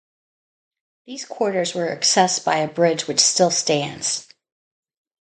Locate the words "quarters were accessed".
1.25-2.43